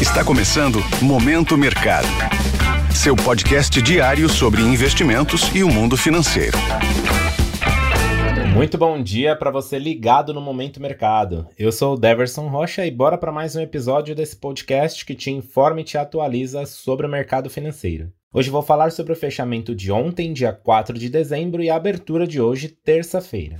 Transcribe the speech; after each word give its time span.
Está 0.00 0.24
começando 0.24 0.78
Momento 1.02 1.58
Mercado. 1.58 2.06
Seu 2.94 3.16
podcast 3.16 3.82
diário 3.82 4.28
sobre 4.28 4.62
investimentos 4.62 5.52
e 5.52 5.64
o 5.64 5.68
mundo 5.68 5.96
financeiro. 5.96 6.56
Muito 8.54 8.78
bom 8.78 9.02
dia 9.02 9.34
para 9.34 9.50
você 9.50 9.76
ligado 9.76 10.32
no 10.32 10.40
Momento 10.40 10.80
Mercado. 10.80 11.48
Eu 11.58 11.72
sou 11.72 11.94
o 11.94 11.98
Deverson 11.98 12.46
Rocha 12.46 12.86
e 12.86 12.92
bora 12.92 13.18
para 13.18 13.32
mais 13.32 13.56
um 13.56 13.60
episódio 13.60 14.14
desse 14.14 14.36
podcast 14.36 15.04
que 15.04 15.16
te 15.16 15.32
informa 15.32 15.80
e 15.80 15.84
te 15.84 15.98
atualiza 15.98 16.64
sobre 16.64 17.04
o 17.04 17.10
mercado 17.10 17.50
financeiro. 17.50 18.12
Hoje 18.32 18.50
vou 18.50 18.62
falar 18.62 18.92
sobre 18.92 19.12
o 19.12 19.16
fechamento 19.16 19.74
de 19.74 19.90
ontem, 19.90 20.32
dia 20.32 20.52
4 20.52 20.96
de 20.96 21.08
dezembro, 21.08 21.60
e 21.60 21.68
a 21.68 21.74
abertura 21.74 22.24
de 22.24 22.40
hoje, 22.40 22.68
terça-feira. 22.68 23.56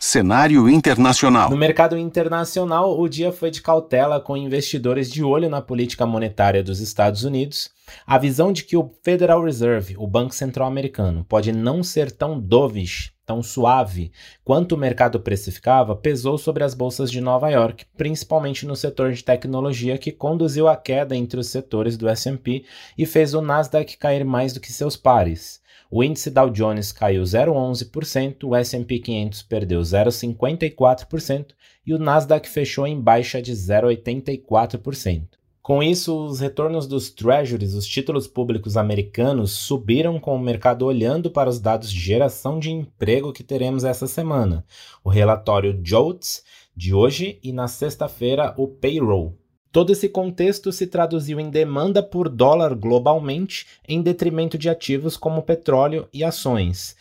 Cenário 0.00 0.70
internacional. 0.70 1.50
No 1.50 1.56
mercado 1.56 1.98
internacional, 1.98 2.98
o 3.00 3.08
dia 3.08 3.32
foi 3.32 3.50
de 3.50 3.60
cautela 3.60 4.20
com 4.20 4.36
investidores 4.36 5.10
de 5.10 5.24
olho 5.24 5.50
na 5.50 5.60
política 5.60 6.06
monetária 6.06 6.62
dos 6.62 6.78
Estados 6.78 7.24
Unidos. 7.24 7.68
A 8.06 8.16
visão 8.16 8.52
de 8.52 8.62
que 8.62 8.76
o 8.76 8.92
Federal 9.02 9.42
Reserve, 9.42 9.96
o 9.98 10.06
Banco 10.06 10.32
Central 10.32 10.68
Americano, 10.68 11.24
pode 11.28 11.50
não 11.50 11.82
ser 11.82 12.12
tão 12.12 12.38
dovish, 12.38 13.12
tão 13.26 13.42
suave 13.42 14.12
quanto 14.44 14.76
o 14.76 14.78
mercado 14.78 15.18
precificava, 15.18 15.96
pesou 15.96 16.38
sobre 16.38 16.62
as 16.62 16.74
bolsas 16.74 17.10
de 17.10 17.20
Nova 17.20 17.50
York, 17.50 17.84
principalmente 17.96 18.64
no 18.66 18.76
setor 18.76 19.12
de 19.12 19.24
tecnologia, 19.24 19.98
que 19.98 20.12
conduziu 20.12 20.68
a 20.68 20.76
queda 20.76 21.16
entre 21.16 21.40
os 21.40 21.48
setores 21.48 21.96
do 21.96 22.08
S&P 22.08 22.64
e 22.96 23.04
fez 23.04 23.34
o 23.34 23.42
Nasdaq 23.42 23.98
cair 23.98 24.24
mais 24.24 24.52
do 24.52 24.60
que 24.60 24.72
seus 24.72 24.96
pares. 24.96 25.60
O 25.90 26.04
índice 26.04 26.30
Dow 26.30 26.50
Jones 26.50 26.92
caiu 26.92 27.22
0,11%, 27.22 28.44
o 28.44 28.54
S&P 28.54 28.98
500 28.98 29.42
perdeu 29.42 29.80
0,54% 29.80 31.46
e 31.86 31.94
o 31.94 31.98
Nasdaq 31.98 32.46
fechou 32.46 32.86
em 32.86 33.00
baixa 33.00 33.40
de 33.40 33.52
0,84%. 33.52 35.38
Com 35.62 35.82
isso, 35.82 36.26
os 36.26 36.40
retornos 36.40 36.86
dos 36.86 37.10
treasuries, 37.10 37.74
os 37.74 37.86
títulos 37.86 38.26
públicos 38.26 38.76
americanos, 38.76 39.52
subiram 39.52 40.18
com 40.20 40.34
o 40.34 40.38
mercado 40.38 40.84
olhando 40.84 41.30
para 41.30 41.48
os 41.48 41.58
dados 41.58 41.90
de 41.90 41.98
geração 41.98 42.58
de 42.58 42.70
emprego 42.70 43.32
que 43.32 43.42
teremos 43.42 43.84
essa 43.84 44.06
semana. 44.06 44.64
O 45.02 45.08
relatório 45.08 45.78
JOLTS 45.82 46.42
de 46.76 46.94
hoje 46.94 47.38
e 47.42 47.52
na 47.52 47.66
sexta-feira 47.66 48.54
o 48.56 48.68
payroll. 48.68 49.36
Todo 49.78 49.92
esse 49.92 50.08
contexto 50.08 50.72
se 50.72 50.88
traduziu 50.88 51.38
em 51.38 51.50
demanda 51.50 52.02
por 52.02 52.28
dólar 52.28 52.74
globalmente, 52.74 53.64
em 53.86 54.02
detrimento 54.02 54.58
de 54.58 54.68
ativos 54.68 55.16
como 55.16 55.40
petróleo 55.40 56.08
e 56.12 56.24
ações. 56.24 56.96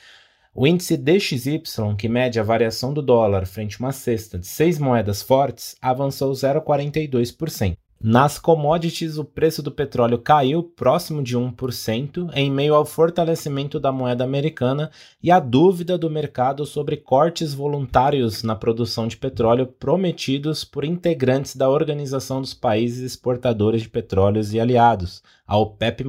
O 0.53 0.67
índice 0.67 0.95
DXY, 0.95 1.59
que 1.97 2.07
mede 2.07 2.39
a 2.39 2.43
variação 2.43 2.93
do 2.93 3.01
dólar 3.01 3.47
frente 3.47 3.77
a 3.77 3.79
uma 3.79 3.91
cesta 3.91 4.37
de 4.37 4.45
seis 4.45 4.77
moedas 4.77 5.23
fortes, 5.23 5.75
avançou 5.81 6.31
0,42%. 6.31 7.75
Nas 7.99 8.37
commodities, 8.37 9.17
o 9.17 9.25
preço 9.25 9.63
do 9.63 9.71
petróleo 9.71 10.19
caiu 10.19 10.61
próximo 10.61 11.23
de 11.23 11.35
1% 11.35 12.29
em 12.35 12.51
meio 12.51 12.75
ao 12.75 12.85
fortalecimento 12.85 13.79
da 13.79 13.91
moeda 13.91 14.23
americana 14.23 14.91
e 15.21 15.31
à 15.31 15.39
dúvida 15.39 15.97
do 15.97 16.07
mercado 16.07 16.63
sobre 16.63 16.97
cortes 16.97 17.55
voluntários 17.55 18.43
na 18.43 18.55
produção 18.55 19.07
de 19.07 19.17
petróleo 19.17 19.65
prometidos 19.65 20.63
por 20.63 20.85
integrantes 20.85 21.55
da 21.55 21.67
Organização 21.67 22.39
dos 22.39 22.53
Países 22.53 22.99
Exportadores 23.03 23.81
de 23.81 23.89
Petróleos 23.89 24.53
e 24.53 24.59
Aliados, 24.59 25.23
a 25.47 25.57
OPEP+. 25.57 26.05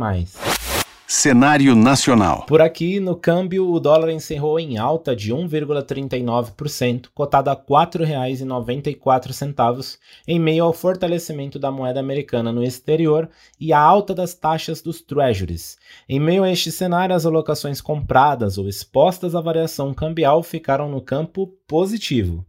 Cenário 1.11 1.75
nacional. 1.75 2.45
Por 2.47 2.61
aqui, 2.61 3.01
no 3.01 3.17
câmbio, 3.17 3.73
o 3.73 3.81
dólar 3.81 4.11
encerrou 4.11 4.61
em 4.61 4.77
alta 4.77 5.17
de 5.17 5.33
1,39%, 5.33 7.06
cotado 7.14 7.48
a 7.48 7.55
R$ 7.55 7.61
4,94, 7.67 9.97
em 10.27 10.39
meio 10.39 10.64
ao 10.64 10.75
fortalecimento 10.75 11.59
da 11.59 11.70
moeda 11.70 11.98
americana 11.98 12.53
no 12.53 12.62
exterior 12.62 13.27
e 13.59 13.73
à 13.73 13.81
alta 13.81 14.14
das 14.14 14.34
taxas 14.34 14.83
dos 14.83 15.01
treasuries. 15.01 15.79
Em 16.06 16.20
meio 16.20 16.45
a 16.45 16.53
este 16.53 16.70
cenário, 16.70 17.17
as 17.17 17.25
alocações 17.25 17.81
compradas 17.81 18.59
ou 18.59 18.69
expostas 18.69 19.35
à 19.35 19.41
variação 19.41 19.95
cambial 19.95 20.42
ficaram 20.42 20.91
no 20.91 21.01
campo 21.01 21.47
positivo. 21.67 22.45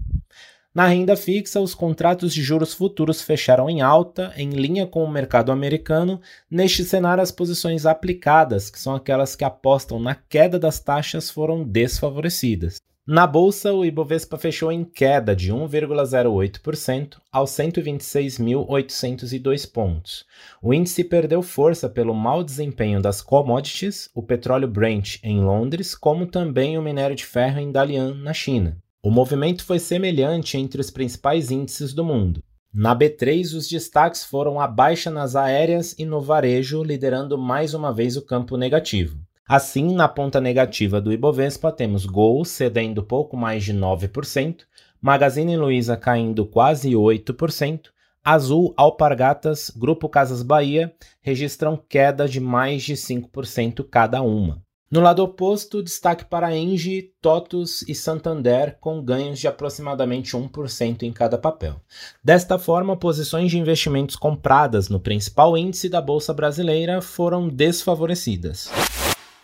Na 0.74 0.86
renda 0.86 1.16
fixa, 1.16 1.60
os 1.60 1.74
contratos 1.74 2.32
de 2.32 2.44
juros 2.44 2.76
futuros 2.76 3.24
fecharam 3.24 3.70
em 3.70 3.82
alta, 3.82 4.32
em 4.38 4.52
linha 4.52 4.86
com 4.86 5.04
o 5.04 5.12
mercado 5.12 5.52
americano. 5.52 6.22
Neste 6.50 6.84
cenário, 6.84 7.24
as 7.24 7.32
posições 7.32 7.88
aplicadas, 7.88 8.70
que 8.70 8.80
são 8.80 8.94
aquelas 8.94 9.36
que 9.36 9.44
apostam 9.44 10.00
na 10.00 10.14
queda 10.14 10.60
das 10.60 10.80
taxas, 10.80 11.32
foram 11.32 11.64
desfavorecidas. 11.64 12.80
Na 13.12 13.26
bolsa, 13.26 13.74
o 13.74 13.84
Ibovespa 13.84 14.38
fechou 14.38 14.72
em 14.72 14.84
queda 14.84 15.36
de 15.36 15.52
1,08% 15.52 17.18
aos 17.32 17.50
126.802 17.50 19.72
pontos. 19.72 20.28
O 20.62 20.72
índice 20.72 21.04
perdeu 21.04 21.42
força 21.42 21.90
pelo 21.90 22.14
mau 22.14 22.44
desempenho 22.44 23.02
das 23.02 23.24
commodities, 23.24 24.12
o 24.14 24.22
petróleo 24.22 24.68
Brent 24.68 25.18
em 25.24 25.44
Londres, 25.44 25.96
como 25.96 26.28
também 26.28 26.78
o 26.78 26.84
minério 26.84 27.16
de 27.16 27.26
ferro 27.26 27.60
em 27.60 27.72
Dalian, 27.72 28.14
na 28.14 28.32
China. 28.32 28.78
O 29.02 29.10
movimento 29.10 29.64
foi 29.64 29.80
semelhante 29.80 30.58
entre 30.58 30.82
os 30.82 30.90
principais 30.90 31.50
índices 31.50 31.94
do 31.94 32.04
mundo. 32.04 32.44
Na 32.74 32.94
B3, 32.94 33.56
os 33.56 33.68
destaques 33.70 34.26
foram 34.26 34.60
a 34.60 34.68
baixa 34.68 35.10
nas 35.10 35.38
aéreas 35.38 35.96
e 35.98 36.04
no 36.04 36.20
varejo, 36.20 36.84
liderando 36.84 37.38
mais 37.38 37.74
uma 37.74 37.94
vez 37.94 38.18
o 38.18 38.22
campo 38.22 38.58
negativo. 38.58 39.18
Assim, 39.48 39.96
na 39.96 40.10
ponta 40.10 40.42
negativa 40.42 41.00
do 41.00 41.14
Ibovespa, 41.14 41.72
temos 41.72 42.06
Gol 42.06 42.44
cedendo 42.44 43.02
pouco 43.02 43.38
mais 43.38 43.64
de 43.64 43.74
9%, 43.74 44.64
Magazine 45.02 45.56
Luiza 45.56 45.96
caindo 45.96 46.46
quase 46.46 46.92
8%, 46.92 47.88
Azul, 48.22 48.74
Alpargatas, 48.76 49.70
Grupo 49.70 50.10
Casas 50.10 50.44
Bahia 50.44 50.94
registram 51.22 51.78
queda 51.78 52.28
de 52.28 52.42
mais 52.42 52.84
de 52.84 52.96
5% 52.96 53.88
cada 53.90 54.22
uma. 54.22 54.62
No 54.92 55.02
lado 55.02 55.24
oposto, 55.24 55.84
destaque 55.84 56.26
para 56.26 56.58
Engie, 56.58 57.14
TOTUS 57.22 57.84
e 57.88 57.94
Santander, 57.94 58.76
com 58.82 59.04
ganhos 59.04 59.38
de 59.38 59.48
aproximadamente 59.48 60.36
1% 60.36 61.04
em 61.04 61.14
cada 61.14 61.38
papel. 61.38 61.80
Desta 62.24 62.58
forma, 62.58 62.98
posições 62.98 63.52
de 63.52 63.60
investimentos 63.60 64.16
compradas 64.16 64.90
no 64.90 65.00
principal 65.00 65.56
índice 65.56 65.90
da 65.90 66.02
Bolsa 66.02 66.34
Brasileira 66.34 67.04
foram 67.04 67.48
desfavorecidas. 67.48 68.72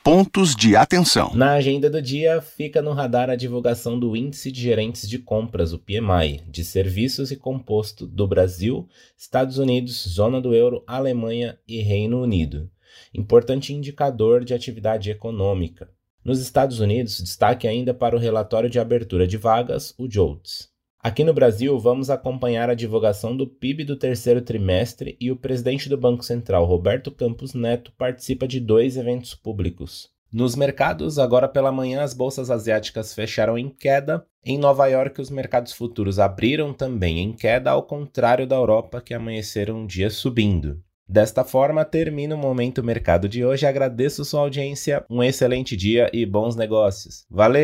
Pontos 0.04 0.56
de 0.56 0.76
atenção. 0.76 1.32
Na 1.36 1.54
agenda 1.54 1.92
do 1.92 2.02
dia, 2.02 2.42
fica 2.42 2.82
no 2.82 2.94
radar 2.94 3.30
a 3.30 3.36
divulgação 3.36 4.00
do 4.00 4.16
Índice 4.16 4.52
de 4.52 4.60
Gerentes 4.60 5.08
de 5.08 5.20
Compras, 5.20 5.74
o 5.74 5.78
PMI, 5.78 6.42
de 6.50 6.66
serviços 6.66 7.30
e 7.30 7.36
composto 7.36 8.08
do 8.08 8.28
Brasil, 8.28 8.88
Estados 9.16 9.60
Unidos, 9.60 10.08
Zona 10.10 10.42
do 10.42 10.56
Euro, 10.56 10.84
Alemanha 10.88 11.60
e 11.68 11.84
Reino 11.84 12.24
Unido 12.24 12.68
importante 13.14 13.74
indicador 13.74 14.44
de 14.44 14.54
atividade 14.54 15.10
econômica. 15.10 15.90
Nos 16.24 16.40
Estados 16.40 16.80
Unidos, 16.80 17.22
destaque 17.22 17.68
ainda 17.68 17.94
para 17.94 18.16
o 18.16 18.20
relatório 18.20 18.70
de 18.70 18.80
abertura 18.80 19.28
de 19.28 19.38
vagas, 19.38 19.94
o 19.98 20.08
JOLTS. 20.08 20.70
Aqui 21.00 21.24
no 21.24 21.36
Brasil, 21.36 21.78
vamos 21.78 22.10
acompanhar 22.10 22.68
a 22.68 22.74
divulgação 22.74 23.38
do 23.38 23.46
PIB 23.46 23.84
do 23.84 23.96
terceiro 23.96 24.42
trimestre 24.42 25.16
e 25.22 25.32
o 25.32 25.36
presidente 25.36 25.88
do 25.88 25.96
Banco 25.96 26.26
Central, 26.26 26.66
Roberto 26.66 27.12
Campos 27.12 27.54
Neto, 27.54 27.92
participa 27.96 28.48
de 28.48 28.60
dois 28.60 28.98
eventos 28.98 29.36
públicos. 29.36 30.10
Nos 30.34 30.56
mercados, 30.56 31.20
agora 31.20 31.48
pela 31.48 31.72
manhã, 31.72 32.02
as 32.02 32.16
bolsas 32.16 32.50
asiáticas 32.50 33.14
fecharam 33.14 33.56
em 33.56 33.70
queda. 33.70 34.26
Em 34.44 34.58
Nova 34.58 34.88
York, 34.88 35.22
os 35.22 35.30
mercados 35.30 35.74
futuros 35.74 36.18
abriram 36.18 36.74
também 36.74 37.20
em 37.20 37.34
queda, 37.34 37.70
ao 37.70 37.84
contrário 37.84 38.48
da 38.48 38.56
Europa, 38.56 39.00
que 39.00 39.14
amanheceram 39.14 39.82
um 39.82 39.86
dia 39.86 40.10
subindo. 40.10 40.82
Desta 41.08 41.44
forma, 41.44 41.86
termina 41.86 42.36
o 42.36 42.38
Momento 42.38 42.84
Mercado 42.84 43.30
de 43.30 43.46
hoje. 43.46 43.66
Agradeço 43.66 44.26
sua 44.26 44.42
audiência, 44.42 45.06
um 45.10 45.24
excelente 45.24 45.78
dia 45.78 46.10
e 46.12 46.26
bons 46.26 46.56
negócios. 46.56 47.26
Valeu! 47.30 47.62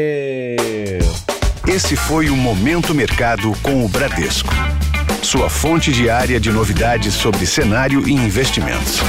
Esse 1.68 1.96
foi 1.96 2.30
o 2.30 2.36
Momento 2.36 2.94
Mercado 2.94 3.52
com 3.64 3.84
o 3.84 3.90
Bradesco. 3.90 4.54
Sua 5.24 5.50
fonte 5.50 5.92
diária 5.92 6.40
de 6.40 6.52
novidades 6.52 7.14
sobre 7.14 7.46
cenário 7.46 8.08
e 8.08 8.12
investimentos. 8.12 9.00